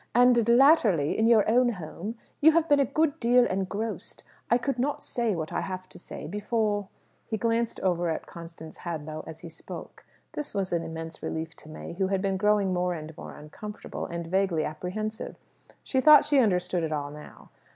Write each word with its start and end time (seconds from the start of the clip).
And 0.15 0.49
latterly, 0.49 1.15
in 1.15 1.27
your 1.27 1.47
own 1.47 1.73
home, 1.73 2.17
you 2.41 2.53
have 2.53 2.67
been 2.67 2.79
a 2.79 2.85
good 2.85 3.19
deal 3.19 3.45
engrossed. 3.45 4.23
I 4.49 4.57
could 4.57 4.79
not 4.79 5.03
say 5.03 5.35
what 5.35 5.53
I 5.53 5.61
have 5.61 5.87
to 5.89 5.99
say 5.99 6.25
before" 6.25 6.87
He 7.29 7.37
glanced 7.37 7.79
over 7.81 8.09
at 8.09 8.25
Constance 8.25 8.77
Hadlow 8.77 9.23
as 9.27 9.41
he 9.41 9.49
spoke. 9.49 10.03
This 10.31 10.55
was 10.55 10.73
an 10.73 10.81
immense 10.83 11.21
relief 11.21 11.55
to 11.57 11.69
May 11.69 11.93
who 11.93 12.07
had 12.07 12.19
been 12.19 12.37
growing 12.37 12.73
more 12.73 12.95
and 12.95 13.15
more 13.15 13.35
uncomfortable, 13.35 14.07
and 14.07 14.25
vaguely 14.25 14.65
apprehensive. 14.65 15.35
She 15.83 16.01
thought 16.01 16.25
she 16.25 16.39
understood 16.39 16.83
it 16.83 16.91
all 16.91 17.11
now. 17.11 17.51